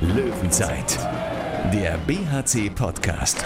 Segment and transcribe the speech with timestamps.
[0.00, 0.98] Löwenzeit,
[1.72, 3.44] der BHC-Podcast.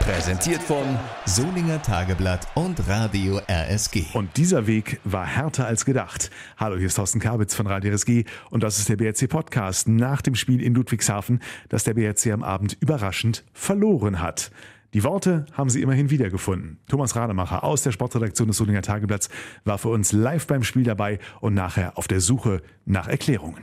[0.00, 4.06] Präsentiert von Solinger Tageblatt und Radio RSG.
[4.14, 6.30] Und dieser Weg war härter als gedacht.
[6.56, 10.22] Hallo, hier ist Thorsten Kabitz von Radio RSG und das ist der BRC Podcast nach
[10.22, 14.50] dem Spiel in Ludwigshafen, das der BRC am Abend überraschend verloren hat.
[14.94, 16.78] Die Worte haben sie immerhin wiedergefunden.
[16.88, 19.28] Thomas Rademacher aus der Sportredaktion des Solinger Tageblatts
[19.64, 23.60] war für uns live beim Spiel dabei und nachher auf der Suche nach Erklärungen.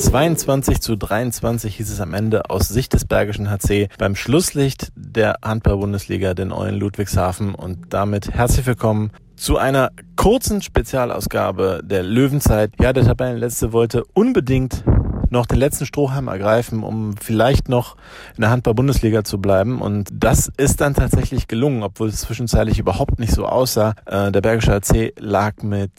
[0.00, 5.36] 22 zu 23 hieß es am Ende aus Sicht des Bergischen HC beim Schlusslicht der
[5.44, 7.54] Handball-Bundesliga, den Eulen Ludwigshafen.
[7.54, 12.72] Und damit herzlich willkommen zu einer kurzen Spezialausgabe der Löwenzeit.
[12.80, 14.84] Ja, der Tabellenletzte wollte unbedingt
[15.30, 17.96] noch den letzten Strohhalm ergreifen, um vielleicht noch
[18.36, 19.80] in der Handball-Bundesliga zu bleiben.
[19.80, 23.94] Und das ist dann tatsächlich gelungen, obwohl es zwischenzeitlich überhaupt nicht so aussah.
[24.06, 25.92] Äh, der Bergische AC lag mit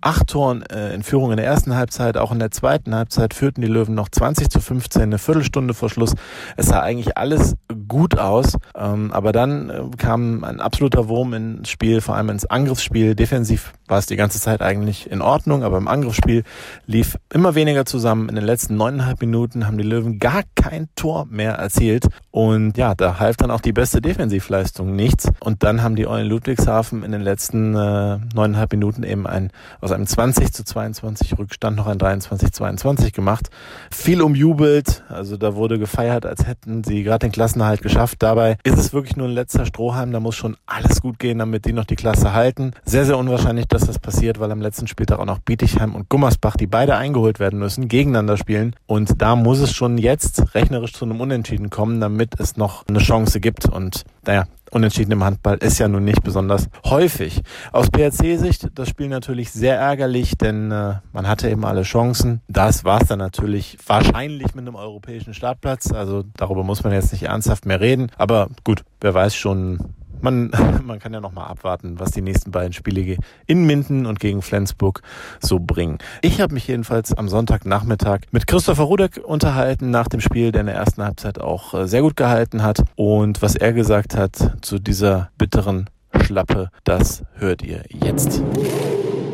[0.00, 2.16] acht Toren äh, in Führung in der ersten Halbzeit.
[2.16, 5.90] Auch in der zweiten Halbzeit führten die Löwen noch 20 zu 15, eine Viertelstunde vor
[5.90, 6.14] Schluss.
[6.56, 7.56] Es sah eigentlich alles
[7.88, 8.56] gut aus.
[8.76, 13.14] Ähm, aber dann äh, kam ein absoluter Wurm ins Spiel, vor allem ins Angriffsspiel.
[13.14, 16.44] Defensiv war es die ganze Zeit eigentlich in Ordnung, aber im Angriffsspiel
[16.86, 18.28] lief immer weniger zusammen.
[18.28, 22.08] In den letzten letzten neuneinhalb Minuten haben die Löwen gar kein Tor mehr erzielt.
[22.32, 25.30] Und ja, da half dann auch die beste Defensivleistung nichts.
[25.38, 29.92] Und dann haben die Eulen Ludwigshafen in den letzten äh, neuneinhalb Minuten eben ein, aus
[29.92, 33.50] einem 20 zu 22 Rückstand noch ein 23 zu 22 gemacht.
[33.92, 38.16] Viel umjubelt, also da wurde gefeiert, als hätten sie gerade den Klassenerhalt geschafft.
[38.22, 41.66] Dabei ist es wirklich nur ein letzter Strohhalm, da muss schon alles gut gehen, damit
[41.66, 42.72] die noch die Klasse halten.
[42.84, 46.56] Sehr, sehr unwahrscheinlich, dass das passiert, weil am letzten Spieltag auch noch Bietigheim und Gummersbach,
[46.56, 48.76] die beide eingeholt werden müssen, gegeneinander spielen spielen.
[48.86, 52.98] Und da muss es schon jetzt rechnerisch zu einem Unentschieden kommen, damit es noch eine
[52.98, 53.66] Chance gibt.
[53.66, 57.40] Und naja, Unentschieden im Handball ist ja nun nicht besonders häufig.
[57.72, 62.40] Aus BRC-Sicht das Spiel natürlich sehr ärgerlich, denn äh, man hatte eben alle Chancen.
[62.48, 65.92] Das war es dann natürlich wahrscheinlich mit einem europäischen Startplatz.
[65.92, 68.10] Also darüber muss man jetzt nicht ernsthaft mehr reden.
[68.18, 69.78] Aber gut, wer weiß schon,
[70.20, 70.50] man,
[70.84, 74.42] man kann ja noch mal abwarten, was die nächsten beiden Spiele in Minden und gegen
[74.42, 75.02] Flensburg
[75.40, 75.98] so bringen.
[76.22, 80.66] Ich habe mich jedenfalls am Sonntagnachmittag mit Christopher Rudek unterhalten nach dem Spiel, der in
[80.66, 82.82] der ersten Halbzeit auch äh, sehr gut gehalten hat.
[82.94, 85.88] Und was er gesagt hat zu dieser bitteren
[86.22, 88.42] Schlappe, das hört ihr jetzt.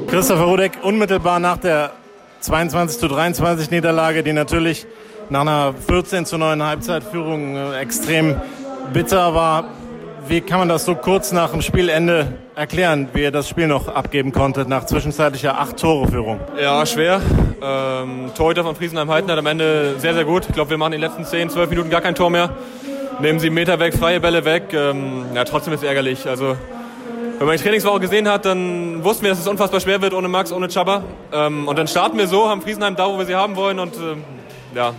[0.08, 1.92] Christopher Rudek, unmittelbar nach der
[2.40, 4.86] 22 zu 23 Niederlage, die natürlich
[5.30, 8.40] nach einer 14 zu 9 Halbzeitführung äh, extrem
[8.92, 9.64] bitter war.
[10.28, 13.88] Wie kann man das so kurz nach dem Spielende erklären, wie ihr das Spiel noch
[13.88, 16.40] abgeben konntet nach zwischenzeitlicher acht Tore Führung?
[16.60, 17.20] Ja, schwer.
[17.60, 20.46] Ähm, Torhüter von Friesenheim halten hat am Ende sehr, sehr gut.
[20.48, 22.50] Ich glaube, wir machen in den letzten 10, 12 Minuten gar kein Tor mehr.
[23.20, 24.72] Nehmen sie Meter weg, freie Bälle weg.
[24.72, 26.26] Ähm, ja, trotzdem ist es ärgerlich.
[26.28, 26.56] Also,
[27.38, 30.28] wenn man die Trainingswoche gesehen hat, dann wussten wir, dass es unfassbar schwer wird ohne
[30.28, 31.02] Max, ohne Chaba.
[31.32, 33.80] Ähm, und dann starten wir so, haben Friesenheim da, wo wir sie haben wollen.
[33.80, 34.22] Und ähm,
[34.74, 34.94] ja,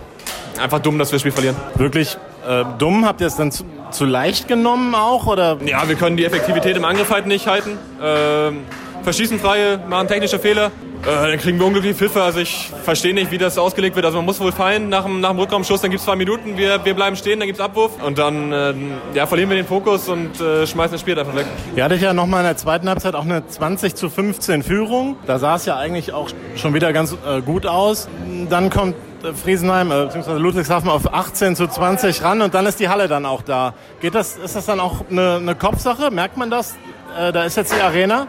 [0.62, 1.56] einfach dumm, dass wir das Spiel verlieren.
[1.76, 2.18] Wirklich
[2.48, 3.06] äh, dumm?
[3.06, 5.28] Habt ihr es dann zu, zu, leicht genommen auch?
[5.28, 5.58] Oder?
[5.66, 7.78] Ja, wir können die Effektivität im Angriff halt nicht halten.
[8.02, 8.62] Ähm,
[9.04, 10.72] verschießen freie, machen technische Fehler.
[11.04, 12.24] Äh, dann kriegen wir unglückliche Pfiffe.
[12.24, 14.06] Also ich verstehe nicht, wie das ausgelegt wird.
[14.06, 16.56] Also man muss wohl fallen nach dem, nach dem Rückraumschuss, dann gibt es zwei Minuten,
[16.56, 18.02] wir, wir bleiben stehen, dann gibt es Abwurf.
[18.02, 18.74] Und dann äh,
[19.14, 21.46] ja, verlieren wir den Fokus und äh, schmeißen das Spiel einfach weg.
[21.76, 25.18] Ihr hattet ja nochmal in der zweiten Halbzeit auch eine 20 zu 15 Führung.
[25.28, 28.08] Da sah es ja eigentlich auch schon wieder ganz äh, gut aus.
[28.50, 28.96] Dann kommt
[29.34, 30.34] Friesenheim äh, bzw.
[30.34, 33.74] Ludwigshafen auf 18 zu 20 ran und dann ist die Halle dann auch da.
[34.02, 36.12] Geht das, ist das dann auch eine, eine Kopfsache?
[36.12, 36.76] Merkt man das?
[37.18, 38.28] Äh, da ist jetzt die Arena?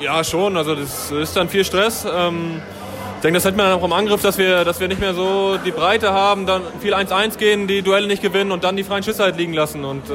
[0.00, 0.56] Ja, schon.
[0.56, 2.06] Also das ist dann viel Stress.
[2.10, 2.62] Ähm,
[3.16, 5.56] ich denke, das hat man auch im Angriff, dass wir, dass wir nicht mehr so
[5.64, 9.04] die Breite haben, dann viel 1-1 gehen, die Duelle nicht gewinnen und dann die freien
[9.04, 9.84] Schüsse halt liegen lassen.
[9.84, 10.14] Und äh,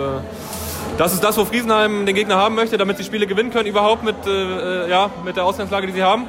[0.97, 4.03] das ist das, wo Friesenheim den Gegner haben möchte, damit sie Spiele gewinnen können überhaupt
[4.03, 6.28] mit, äh, ja, mit der Ausgangslage, die sie haben.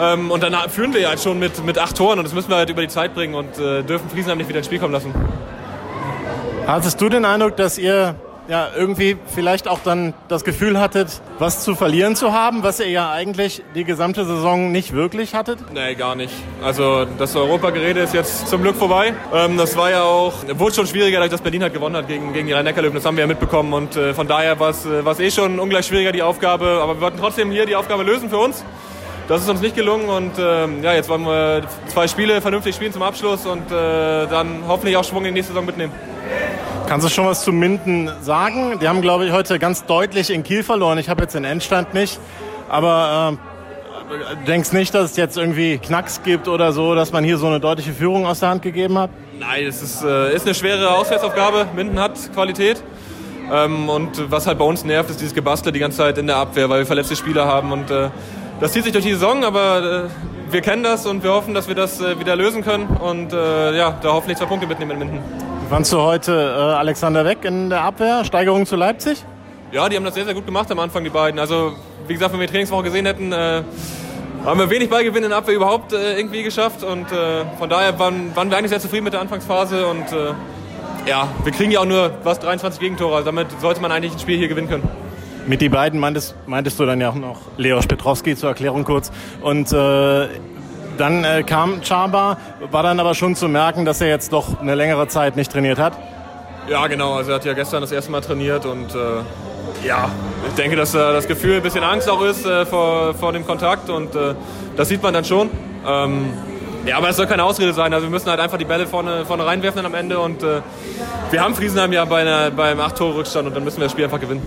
[0.00, 2.48] Ähm, und dann führen wir ja halt schon mit, mit acht Toren und das müssen
[2.48, 4.92] wir halt über die Zeit bringen und äh, dürfen Friesenheim nicht wieder ins Spiel kommen
[4.92, 5.14] lassen.
[6.66, 8.16] Hattest du den Eindruck, dass ihr
[8.48, 12.90] ja, irgendwie vielleicht auch dann das Gefühl hattet, was zu verlieren zu haben, was ihr
[12.90, 15.58] ja eigentlich die gesamte Saison nicht wirklich hattet?
[15.72, 16.34] Nee, gar nicht.
[16.62, 19.14] Also das Europagerede ist jetzt zum Glück vorbei.
[19.32, 22.32] Ähm, das war ja auch, wurde schon schwieriger, dadurch, dass Berlin halt gewonnen hat gegen,
[22.32, 22.94] gegen die Rhein-Neckar-Löwen.
[22.94, 25.86] Das haben wir ja mitbekommen und äh, von daher war es äh, eh schon ungleich
[25.86, 26.80] schwieriger, die Aufgabe.
[26.82, 28.64] Aber wir wollten trotzdem hier die Aufgabe lösen für uns.
[29.26, 32.92] Das ist uns nicht gelungen und ähm, ja, jetzt wollen wir zwei Spiele vernünftig spielen
[32.92, 35.92] zum Abschluss und äh, dann hoffentlich auch Schwung in die nächste Saison mitnehmen.
[36.86, 38.78] Kannst du schon was zu Minden sagen?
[38.80, 40.98] Die haben, glaube ich, heute ganz deutlich in Kiel verloren.
[40.98, 42.20] Ich habe jetzt den Endstand nicht,
[42.68, 43.38] aber
[44.12, 47.46] äh, denkst nicht, dass es jetzt irgendwie Knacks gibt oder so, dass man hier so
[47.46, 49.08] eine deutliche Führung aus der Hand gegeben hat?
[49.38, 51.66] Nein, es ist, äh, ist eine schwere Auswärtsaufgabe.
[51.74, 52.82] Minden hat Qualität.
[53.50, 56.36] Ähm, und was halt bei uns nervt, ist dieses Gebastel die ganze Zeit in der
[56.36, 58.10] Abwehr, weil wir verletzte Spieler haben und äh,
[58.60, 61.68] das zieht sich durch die Saison, aber äh, wir kennen das und wir hoffen, dass
[61.68, 64.98] wir das äh, wieder lösen können und äh, ja, da hoffentlich zwei Punkte mitnehmen in
[64.98, 65.18] Minden.
[65.68, 68.24] Fandst du heute äh, Alexander Weg in der Abwehr?
[68.24, 69.24] Steigerung zu Leipzig?
[69.72, 71.40] Ja, die haben das sehr, sehr gut gemacht am Anfang, die beiden.
[71.40, 71.72] Also,
[72.06, 73.62] wie gesagt, wenn wir die Trainingswoche gesehen hätten, äh,
[74.44, 76.84] haben wir wenig Ballgewinn in der Abwehr überhaupt äh, irgendwie geschafft.
[76.84, 77.06] Und
[77.58, 79.86] von daher waren, waren, wir eigentlich sehr zufrieden mit der Anfangsphase.
[79.86, 80.04] Und
[81.06, 83.16] ja, wir kriegen ja auch nur was 23 Gegentore.
[83.16, 84.88] Also damit sollte man eigentlich ein Spiel hier gewinnen können.
[85.46, 89.12] Mit die beiden meintest, meintest du dann ja auch noch Leos Petrowski zur Erklärung kurz.
[89.42, 90.28] Und äh,
[90.96, 92.38] dann äh, kam Chaba,
[92.70, 95.78] war dann aber schon zu merken, dass er jetzt doch eine längere Zeit nicht trainiert
[95.78, 95.92] hat.
[96.68, 97.14] Ja, genau.
[97.14, 100.08] Also er hat ja gestern das erste Mal trainiert und äh, ja,
[100.48, 103.46] ich denke, dass äh, das Gefühl ein bisschen Angst auch ist äh, vor, vor dem
[103.46, 104.34] Kontakt und äh,
[104.76, 105.50] das sieht man dann schon.
[105.86, 106.32] Ähm,
[106.86, 107.92] ja, aber es soll keine Ausrede sein.
[107.92, 110.60] Also wir müssen halt einfach die Bälle vorne, vorne reinwerfen am Ende und äh,
[111.30, 114.20] wir haben Friesenheim ja bei einer, beim 8-Tore-Rückstand und dann müssen wir das Spiel einfach
[114.20, 114.42] gewinnen.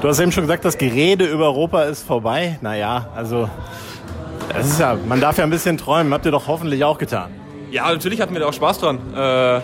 [0.00, 2.56] Du hast eben schon gesagt, das Gerede über Europa ist vorbei.
[2.60, 3.50] Naja, also
[4.54, 6.14] das ist ja, man darf ja ein bisschen träumen.
[6.14, 7.30] Habt ihr doch hoffentlich auch getan.
[7.72, 8.98] Ja, natürlich hatten wir da auch Spaß dran.
[9.16, 9.60] Äh,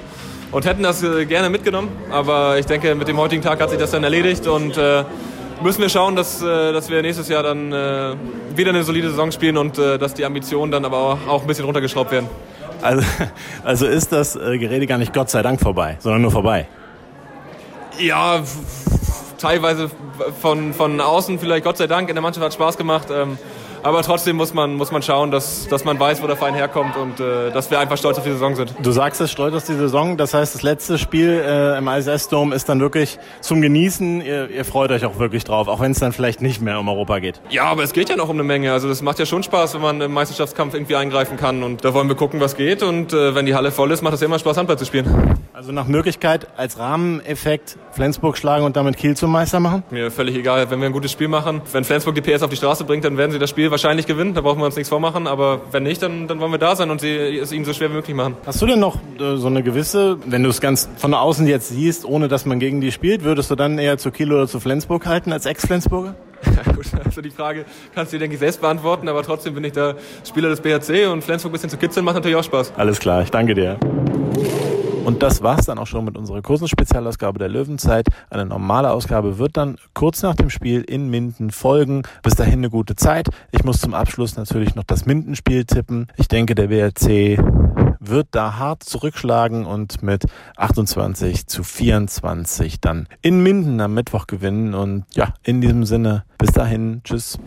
[0.51, 1.89] und hätten das äh, gerne mitgenommen.
[2.11, 5.05] Aber ich denke, mit dem heutigen Tag hat sich das dann erledigt und äh,
[5.63, 8.15] müssen wir schauen, dass, äh, dass wir nächstes Jahr dann äh,
[8.57, 11.65] wieder eine solide Saison spielen und dass die Ambitionen dann aber auch, auch ein bisschen
[11.65, 12.29] runtergeschraubt werden.
[12.83, 13.05] Also,
[13.65, 16.67] also ist das Gerede gar nicht Gott sei Dank vorbei, sondern nur vorbei?
[17.99, 18.43] Ja,
[19.45, 19.91] teilweise
[20.41, 22.09] von, von außen vielleicht Gott sei Dank.
[22.09, 23.09] In der Mannschaft hat Spaß gemacht.
[23.11, 23.37] Ähm,
[23.83, 26.97] aber trotzdem muss man, muss man schauen, dass, dass man weiß, wo der Verein herkommt
[26.97, 28.75] und äh, dass wir einfach stolz auf die Saison sind.
[28.83, 30.17] Du sagst es, stolz auf die Saison.
[30.17, 34.23] Das heißt, das letzte Spiel äh, im ISS-Dome ist dann wirklich zum Genießen.
[34.23, 36.89] Ihr, ihr freut euch auch wirklich drauf, auch wenn es dann vielleicht nicht mehr um
[36.89, 37.43] Europa geht.
[37.51, 38.73] Ja, aber es geht ja noch um eine Menge.
[38.73, 41.63] Also das macht ja schon Spaß, wenn man im Meisterschaftskampf irgendwie eingreifen kann.
[41.63, 42.83] Und da wollen wir gucken, was geht.
[42.83, 45.34] Und äh, wenn die Halle voll ist, macht es immer Spaß, Handball zu spielen.
[45.57, 49.85] Also nach Möglichkeit als Rahmeneffekt Flensburg schlagen und damit Kiel zum Meister machen?
[49.91, 50.69] Mir völlig egal.
[50.69, 53.17] Wenn wir ein gutes Spiel machen, wenn Flensburg die PS auf die Straße bringt, dann
[53.17, 54.35] werden sie das Spiel wahrscheinlich gewinnen.
[54.35, 55.29] Da brauchen wir uns nichts vormachen.
[55.29, 57.89] Aber wenn nicht, dann, dann wollen wir da sein und sie, es ihnen so schwer
[57.91, 58.37] wie möglich machen.
[58.45, 61.69] Hast du denn noch äh, so eine gewisse, wenn du es ganz von außen jetzt
[61.69, 64.59] siehst, ohne dass man gegen die spielt, würdest du dann eher zu Kiel oder zu
[64.59, 66.17] Flensburg halten als Ex-Flensburger?
[66.45, 67.65] Ja gut, also die Frage
[67.95, 69.95] kannst du dir, denke ich, selbst beantworten, aber trotzdem bin ich da
[70.29, 72.75] Spieler des BHC und Flensburg ein bisschen zu kitzeln macht natürlich auch Spaß.
[72.77, 73.79] Alles klar, ich danke dir.
[75.05, 78.07] Und das war's dann auch schon mit unserer kurzen Spezialausgabe der Löwenzeit.
[78.31, 82.03] Eine normale Ausgabe wird dann kurz nach dem Spiel in Minden folgen.
[82.23, 83.29] Bis dahin eine gute Zeit.
[83.53, 86.07] Ich muss zum Abschluss natürlich noch das Mindenspiel tippen.
[86.17, 87.39] Ich denke, der BRC
[88.01, 90.25] wird da hart zurückschlagen und mit
[90.57, 94.75] 28 zu 24 dann in Minden am Mittwoch gewinnen.
[94.75, 97.39] Und ja, in diesem Sinne, bis dahin, tschüss.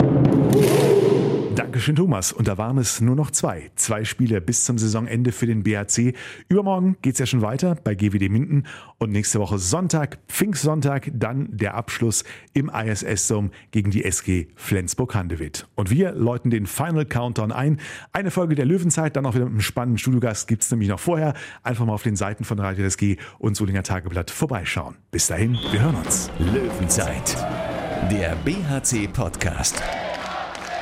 [1.58, 2.32] Dankeschön, Thomas.
[2.34, 3.72] Und da waren es nur noch zwei.
[3.76, 6.14] Zwei Spiele bis zum Saisonende für den BHC.
[6.50, 8.68] Übermorgen geht es ja schon weiter bei GWD Minden.
[9.00, 15.68] Und nächste Woche Sonntag, Pfingstsonntag, dann der Abschluss im ISS-Dome gegen die SG Flensburg-Handewitt.
[15.74, 17.80] Und wir läuten den Final Countdown ein.
[18.14, 21.00] Eine Folge der Löwenzeit, dann auch wieder mit einem spannenden Studiogast gibt es nämlich noch
[21.00, 21.34] vorher.
[21.64, 24.94] Einfach mal auf den Seiten von Radio SG und Solinger Tageblatt vorbeischauen.
[25.10, 26.30] Bis dahin, wir hören uns.
[26.38, 27.36] Löwenzeit,
[28.12, 29.82] der BHC-Podcast.